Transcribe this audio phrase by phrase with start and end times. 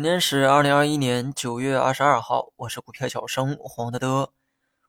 [0.00, 4.32] 今天是二零二一年九月二十二号，我是股票小生黄德德。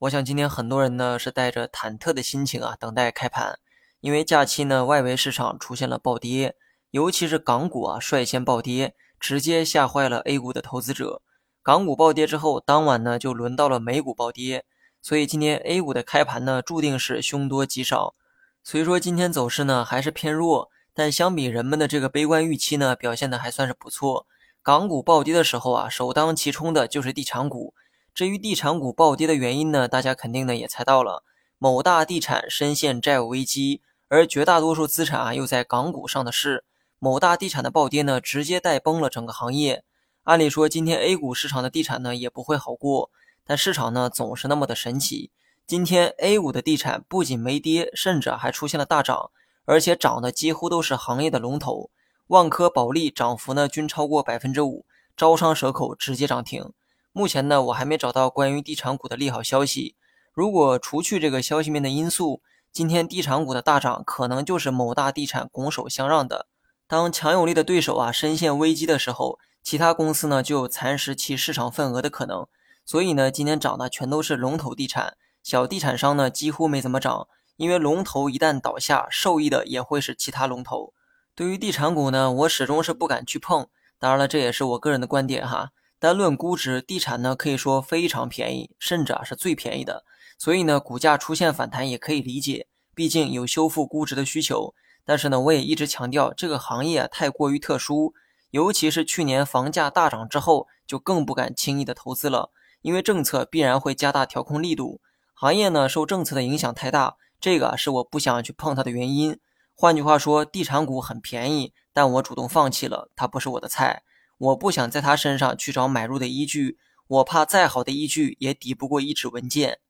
[0.00, 3.60] 我想今天很多人呢是带着忐忑的心情啊等待开盘，
[4.00, 6.56] 因为假期呢外围市场出现了暴跌，
[6.90, 11.22] 尤其是港股啊率先暴跌，直接吓坏了 A 股的投资者。
[11.62, 14.64] 港股暴跌之后，当晚呢就轮到了美股暴跌，
[15.00, 18.16] 所以今天 A 股的开盘呢注定是凶多吉少。
[18.64, 24.26] 所以说今天走势呢还是偏弱，但相比人们的这个悲观预期呢，表现的还算是不错。
[24.66, 27.72] 港股暴跌的时候啊，首当其冲的就是地产股。
[28.12, 31.22] 至于地产股暴跌的原因呢，大家肯定呢也猜到了，
[31.56, 36.64] 某大地产深陷债务危机，而绝大多数资产啊又在港股上的市，
[36.98, 39.84] 某大地产的暴跌呢，直接带崩了整个行业。
[40.24, 43.12] 按理说，今天 A 股市场的地产呢也不会好过，
[43.44, 45.30] 但市场呢总是那么的神奇。
[45.64, 49.30] 今天 A 股的地产不仅没跌，甚至还出现了大涨，
[49.64, 51.90] 而且涨的几乎都是行业的龙头。
[52.28, 54.84] 万科、保利涨幅呢均超过百分之五，
[55.16, 56.72] 招商蛇口直接涨停。
[57.12, 59.94] 目前呢，我还没找到关于地产股的利好消息。
[60.32, 66.46] 如果除去这个消息面的因素，今天地产股的大涨可能就是某大地产拱手相让的。
[66.88, 72.46] 当强有力的对手啊深陷危机的时候，其他公司呢就有蚕食其市场份额的可能。
[72.84, 80.92] 所以呢，今天涨的全都是龙头地产，小地产商呢几乎没怎么涨，因为龙头一旦倒下，受益的也会是其他龙头。
[81.36, 83.68] 对于地产股呢，我始终是不敢去碰。
[83.98, 85.68] 当然了，这也是我个人的观点哈。
[85.98, 90.02] 单论估值，地产呢可以说非常便宜，甚至啊是最便宜的。
[90.38, 94.72] 所以呢，股价出现反弹也可以理解，毕竟有修复估值的需求。
[95.04, 98.14] 但是呢，我也一直强调，这个行业太过于特殊，
[98.50, 102.48] 尤其是去年房价大涨之后，就更不敢轻易的投资了，
[102.80, 105.02] 因为政策必然会加大调控力度。
[105.34, 109.38] 行业呢受政策的影响太大，这个是我不想去碰它的原因。
[109.78, 114.04] 换句话说，地产股很便宜，但我主动放弃了，它不是我的菜，
[114.38, 119.80] 我不想在它身上去找买入的依据，我怕再好的依据也抵不过一纸文件。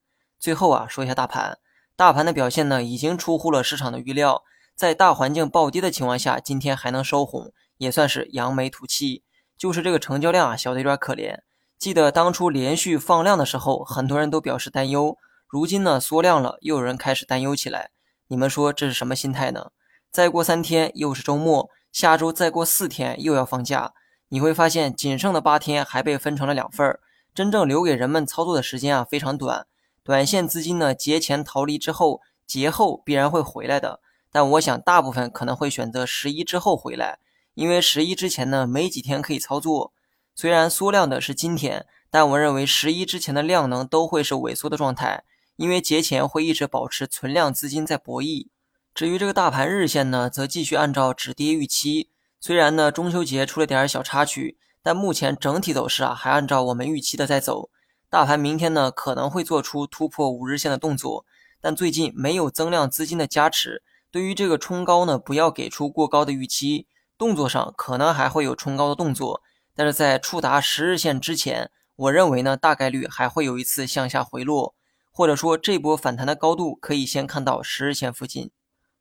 [0.40, 1.60] 最后啊，说一下大盘，
[1.94, 4.42] 大盘的表现呢，已经出乎了市场的预料，
[4.74, 9.22] 在大环境暴跌的情况下，今天还能收红，也算是扬眉吐气。
[9.56, 11.38] 就是这个成交量啊，小的有点可怜。
[11.78, 15.16] 记得当初连续放量的时候，很多人都表示担忧，
[15.46, 17.92] 如今呢缩量了，又有人开始担忧起来。
[18.28, 19.70] 你们说这是什么心态呢？
[20.10, 23.92] 再过三天又是周末，下周再过四天又要放假，
[24.28, 27.00] 你会发现仅剩的八天还被分成了两份儿，
[27.34, 29.66] 真正留给人们操作的时间啊非常短。
[30.02, 34.00] 短线资金呢节前逃离之后，节后必然会回来的，
[34.32, 37.18] 但我想大部分可能会选择十一之后回来，
[37.54, 39.92] 因为十一之前呢没几天可以操作。
[40.34, 45.24] 虽然缩量的是今天，但我认为十一之前的量能都会是萎缩的状态，
[45.56, 48.48] 因为节前会一直保持存量资金在博弈。
[48.94, 52.10] 至于这个大盘日线呢，则继续按照止跌预期。
[52.40, 57.70] 虽然呢中秋节出了点小插曲，但目前整体走势啊还按照我们预期的在走。
[58.08, 61.26] 大盘明天呢可能会做出突破五日线的动作，
[61.60, 66.86] 但最近没有增量资金的加持，对于这个冲高呢不要给出过高的预期。
[67.18, 69.42] 动作上可能还会有冲高的动作，
[69.74, 74.75] 但是在触达十日线之前，我认为呢大概率还会有一次向下回落，
[75.16, 78.50] 或者说这波反弹的高度可以先看到十日线附近。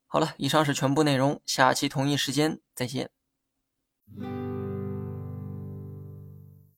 [0.06, 3.10] 好了，以上是全部内容，下期同一时间再见。